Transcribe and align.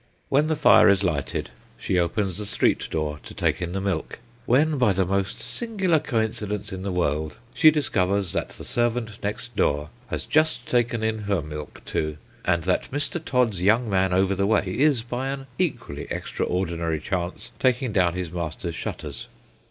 When 0.29 0.47
the 0.47 0.55
fire 0.55 0.89
is 0.89 1.03
lighted, 1.03 1.51
she 1.77 1.99
opens 1.99 2.39
the 2.39 2.47
street 2.47 2.87
door 2.89 3.19
to 3.21 3.35
38 3.35 3.35
Sketches 3.35 3.35
by 3.35 3.35
Boz. 3.35 3.37
take 3.53 3.61
in 3.61 3.73
the 3.73 3.79
milk, 3.79 4.19
when, 4.47 4.77
by 4.79 4.93
the 4.93 5.05
most 5.05 5.39
singular 5.39 5.99
coincidence 5.99 6.73
in 6.73 6.81
the 6.81 6.91
world, 6.91 7.35
she 7.53 7.69
discovers 7.69 8.31
that 8.31 8.49
the 8.49 8.63
servant 8.63 9.21
next 9.21 9.55
door 9.55 9.91
has 10.07 10.25
just 10.25 10.67
taken 10.67 11.03
in 11.03 11.19
her 11.25 11.43
milk 11.43 11.83
too, 11.85 12.17
and 12.43 12.63
that 12.63 12.89
Mr. 12.89 13.23
Todd's 13.23 13.61
young 13.61 13.87
man 13.91 14.11
over 14.11 14.33
the 14.33 14.47
way, 14.47 14.63
is, 14.65 15.03
by 15.03 15.27
an 15.27 15.45
equally 15.59 16.07
extraordinary 16.09 16.99
chance, 16.99 17.51
taking 17.59 17.93
down 17.93 18.15
his 18.15 18.31
master's 18.31 18.73
shutters. 18.73 19.27